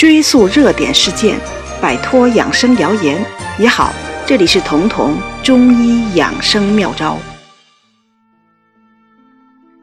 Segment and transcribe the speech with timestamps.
[0.00, 1.38] 追溯热点事件，
[1.78, 3.22] 摆脱养生谣言
[3.58, 3.92] 也好。
[4.26, 7.18] 这里是彤彤中医养生妙招。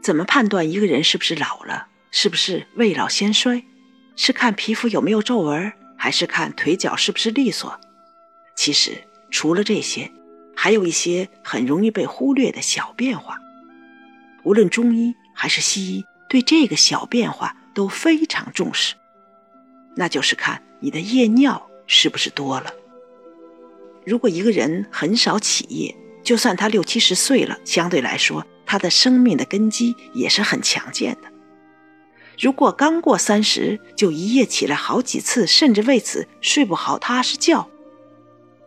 [0.01, 1.85] 怎么判断一个人是不是老了？
[2.09, 3.63] 是不是未老先衰？
[4.15, 7.79] 是看皮肤有没有皱纹，还是看腿脚是不是利索？
[8.55, 8.97] 其实
[9.29, 10.11] 除了这些，
[10.55, 13.38] 还有一些很容易被忽略的小变化。
[14.43, 18.95] 无论中医还是西医，对这个小变化都非常重视。
[20.00, 22.71] 那就是看你的夜尿是不是多了。
[24.06, 31.28] 如果一个人很少起夜，就算他六七十岁了，相对来说他的生命的根基也是很强健的。
[32.39, 37.67] 如果刚过三十就一夜起来好几次，甚至为此睡不好踏实觉，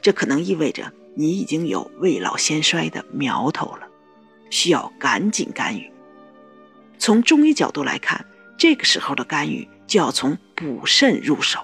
[0.02, 3.86] 这可能意味着你已经有未老先衰的苗头了，
[4.50, 5.88] 需要赶紧干预。
[6.98, 8.26] 从中医角度来看，
[8.58, 9.68] 这个时候的干预。
[9.90, 11.58] 就要从补肾入手。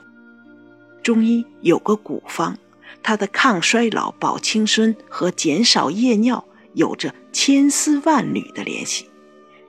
[1.02, 2.56] 中医有个古方，
[3.02, 9.10] 它的抗衰老、保青春和减少夜尿有着千丝万缕的联系，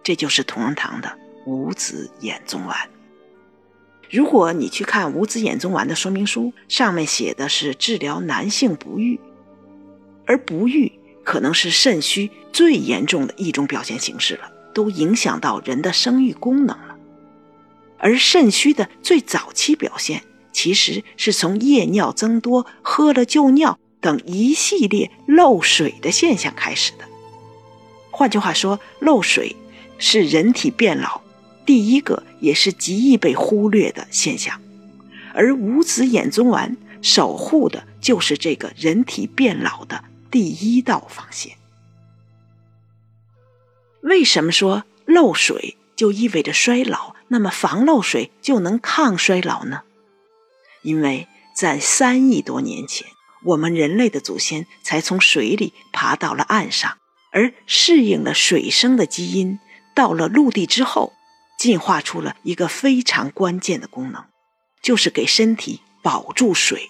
[0.02, 1.12] 这就是同仁堂的
[1.46, 2.90] 五子衍宗丸。
[4.10, 9.20] 如果你去看五子衍宗丸的说明书，上面写的是治疗男性不育，
[10.26, 10.90] 而不育
[11.26, 16.78] 可能是肾虚最严重的一种表现形式了，都影响到人的生育功能。
[18.00, 27.06] 而肾虚的最早期表现，其实是从夜尿增多、喝了就尿等一系列漏水的现象开始的。
[28.12, 29.56] 换句话说，漏水
[30.00, 31.22] 是人体变老
[31.66, 34.62] 第一个也是极易被忽略的现象，
[35.34, 41.54] 而五子衍宗丸守护的就是这个人体变老的第一道防线。
[44.02, 47.17] 为什么说漏水就意味着衰老？
[47.30, 49.82] 那么防漏水就能抗衰老呢？
[50.84, 53.08] 因为在三亿多年前，
[53.44, 56.98] 我们人类的祖先才从水里爬到了岸上，
[57.32, 59.60] 而适应了水生的基因，
[59.96, 61.14] 到了陆地之后，
[61.60, 64.24] 进化出了一个非常关键的功能，
[64.82, 66.90] 就是给身体保住水，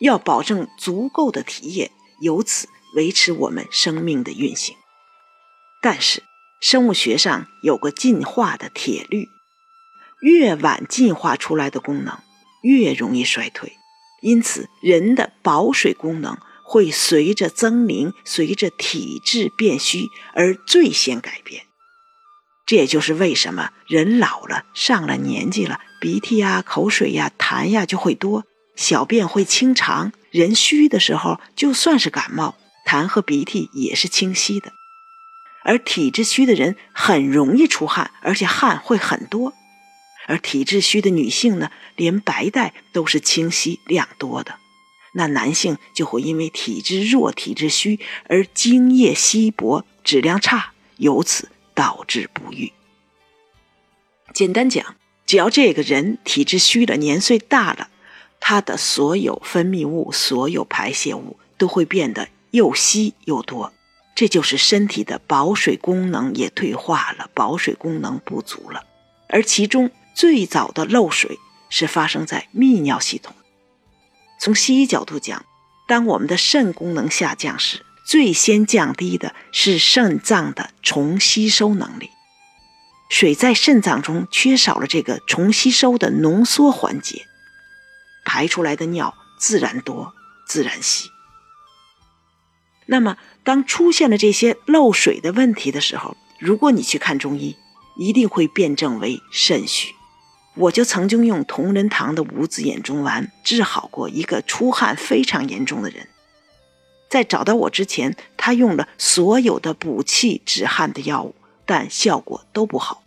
[0.00, 1.90] 要保证足够的体液，
[2.20, 4.76] 由此维持我们生命的运行。
[5.82, 6.22] 但是
[6.60, 9.28] 生物学上有个进化的铁律。
[10.22, 12.18] 越晚进化出来的功能，
[12.62, 13.76] 越容易衰退，
[14.22, 21.64] 因此人的保水功能会随着增龄、随着体质变虚而最先改变。
[22.64, 28.44] 这也就是为什么人老了、上了年纪了，鼻涕呀、口水呀、痰呀就会多，
[28.76, 30.12] 小便会清长。
[30.30, 32.54] 人虚的时候，就算是感冒，
[32.86, 34.72] 痰和鼻涕也是清晰的。
[35.64, 39.52] 而体质虚的人很容易出汗，而且汗会很多。
[40.26, 44.56] 而体质虚的女性呢，连白带都是清晰量多的，
[45.14, 52.72] 那男性就会因为体质弱、体质虚而精液稀薄、质量差，由此导致不育。
[54.32, 54.96] 简单讲，
[55.26, 57.88] 只要这个人体质虚了、年岁大了，
[58.38, 63.72] 他的所有分泌物、所有排泄物都会变得又稀又多，
[64.14, 68.84] 这就是身体的保水功能也退化了，保水功能不足了，
[69.28, 69.90] 而其中。
[70.14, 71.38] 最早的漏水
[71.70, 73.34] 是发生在泌尿系统。
[74.38, 75.44] 从西医角度讲，
[75.86, 82.10] 当我们的肾功能下降时，最先降低的是肾脏的重吸收能力。
[83.08, 87.26] 水在肾脏中缺少了这个重吸收的浓缩环节，
[88.24, 90.14] 排出来的尿自然多、
[90.46, 91.10] 自然稀。
[92.86, 97.56] 那么，当出现了这些漏水的问题的时候，如果你去看中医，
[97.96, 99.94] 一定会辩证为肾虚。
[100.54, 106.08] 我就曾经用同仁堂的五子衍宗丸治好过一个出汗非常严重的人。
[107.08, 113.02] 在找到我之前，他用了所有的补气止汗的药物，但效果都不好。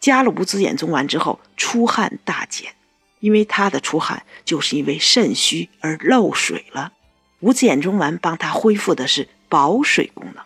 [0.00, 2.74] 加了五子衍宗丸之后，出汗大减，
[3.20, 6.92] 因为他的出汗就是因为肾虚而漏水了。
[7.40, 10.44] 五子衍宗丸帮他恢复的是保水功能。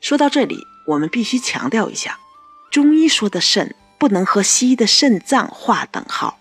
[0.00, 2.18] 说到这里，我们必须强调一下，
[2.70, 3.74] 中医说的肾。
[3.98, 6.38] 不能和西医的肾脏划等号。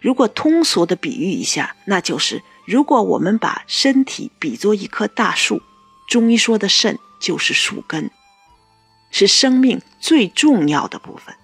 [0.00, 5.62] 如果通俗的比喻一下，那就是如果我们把身体比作一棵大树，
[6.08, 8.10] 中医说的肾就是树根，
[9.10, 11.34] 是生命最重要的部分。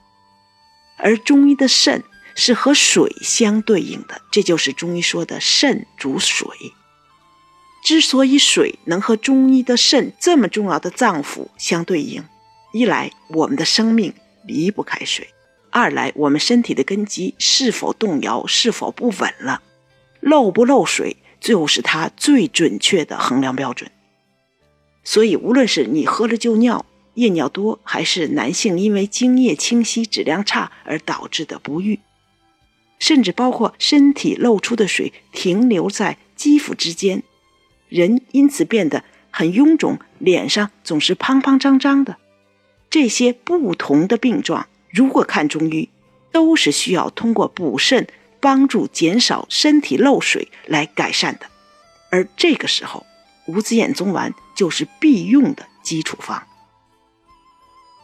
[0.98, 2.04] 而中医的肾
[2.34, 6.46] 是和水相对应的，这就是中医说的肾主水。
[7.82, 12.22] 之所以水能和中医的肾这么重要的脏腑相对应，
[12.74, 14.12] 一来我们的生命
[14.44, 15.28] 离不开水。
[15.70, 19.62] 二来我们身体的根基是否动摇、是否不稳了，
[20.20, 23.90] 漏不漏水就是它最准确的衡量标准。
[25.02, 26.84] 所以，无论是你喝了就尿、
[27.14, 32.00] 夜尿多，还是男性因为精液清晰、质量差而导致的不育，
[32.98, 37.22] 甚至包括身体漏出的水停留在肌肤之间，
[37.88, 42.16] 人因此变得很臃肿，脸上总是胖胖张张的，
[42.90, 45.88] 这些不同的病状，如果看中医，
[46.32, 48.06] 都是需要通过补肾
[48.40, 51.46] 帮助减少身体漏水来改善的，
[52.10, 53.06] 而这个时候。
[53.46, 56.46] 五子衍宗丸就是必用的基础方。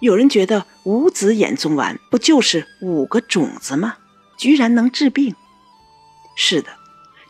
[0.00, 3.98] 有人觉得五子衍宗丸不就是五个种子吗？
[4.36, 5.36] 居然能治病？
[6.34, 6.70] 是的，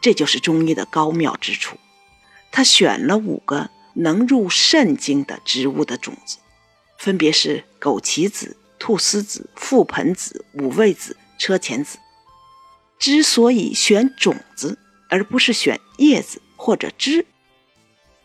[0.01, 1.77] 这就是中医的高妙之处。
[2.51, 6.39] 他选了五个能入肾经的植物的种子，
[6.97, 11.99] 分别是枸杞子、菟丝子、覆盆子、五味子、车前子。
[12.99, 14.79] 之所以选种子，
[15.09, 17.27] 而不是选叶子或者枝。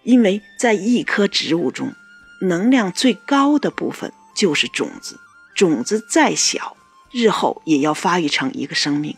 [0.03, 1.93] 因为在一棵植物中，
[2.41, 5.19] 能量最高的部分就是种子。
[5.53, 6.77] 种子再小，
[7.11, 9.15] 日后也要发育成一个生命。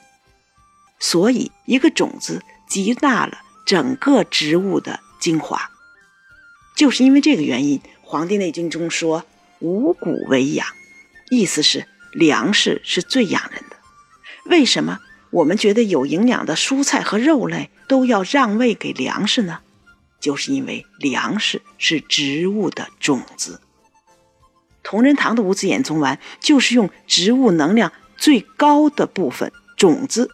[1.00, 5.70] 所以，一个种子集纳了整个植物的精华。
[6.76, 9.24] 就是因为这个原因，《黄帝内经》中说
[9.60, 10.68] “五谷为养”，
[11.36, 13.78] 意思是粮食是最养人的。
[14.46, 15.00] 为什么
[15.32, 19.60] 我们觉得有营养的蔬菜和肉类都要让位给粮食呢？
[20.20, 23.60] 就是因为粮食是植物的种子，
[24.82, 30.32] 同仁堂的五子衍宗丸就是用植物能量最高的部分种子，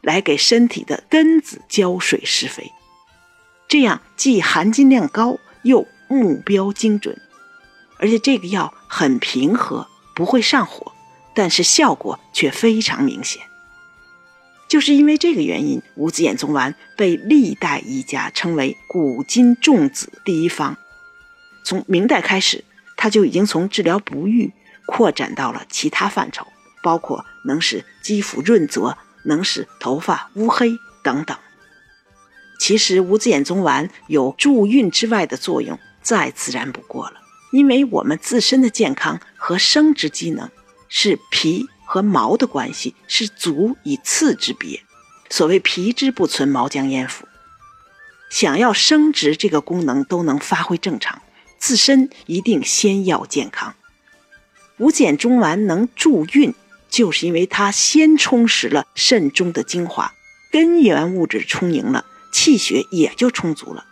[0.00, 2.72] 来给身体的根子浇水施肥，
[3.68, 7.20] 这样既含金量高，又目标精准，
[7.98, 9.86] 而且这个药很平和，
[10.18, 10.90] 不会上火，
[11.32, 13.40] 但是效果却非常明显。
[14.66, 20.76] 就是因为这个原因，五子衍宗丸被历代医家称为古今重子第一方。
[21.64, 22.64] 从明代开始，
[22.96, 24.52] 它就已经从治疗不育
[24.88, 26.44] 扩展到了其他范畴，
[26.82, 31.38] 包括能使肌肤润泽、能使头发乌黑等等。
[32.58, 37.20] 其实，五子衍宗丸有助孕之外的作用，再自然不过了。
[37.50, 40.50] 因为我们自身的健康和生殖机能
[40.88, 41.68] 是脾。
[41.90, 44.82] 和毛的关系是足以次之别。
[45.30, 47.26] 所谓皮之不存，毛将焉附。
[48.28, 51.22] 想要生殖这个功能都能发挥正常，
[51.58, 53.74] 自身一定先要健康。
[54.76, 56.54] 五减中丸能助孕，
[56.90, 60.12] 就是因为它先充实了肾中的精华，
[60.52, 63.86] 根源物质充盈了，气血也就充足了。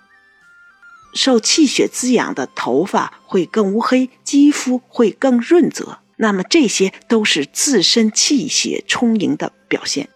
[1.16, 5.98] 受气血滋养的头发会更乌黑，肌肤会更润泽。
[6.18, 10.08] 那么这些都是自身气血充盈的表现，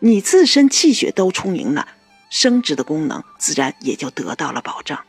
[0.00, 1.88] 你自身气血都充盈了，
[2.30, 5.04] 生殖的功能自然也就得到了保障。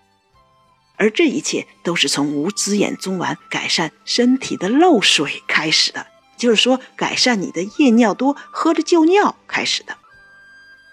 [0.98, 6.08] 而这一切都是从五子衍宗丸改善身体的漏水开始的，
[6.38, 9.98] 就是说改善你的夜尿多、喝了就尿开始的。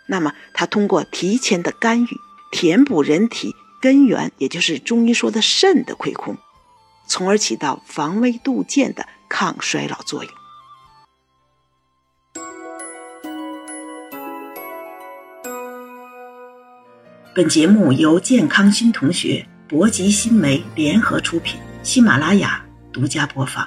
[0.07, 2.09] 那么它通过提前的干预，
[2.51, 6.39] 填补人体根源，也就是中医说的肾的亏空。
[7.09, 10.33] 从而起到防微杜渐的抗衰老作用。
[17.35, 23.67] 本节目由健康新同学、博吉新媒联合出品，喜马拉雅独家播放。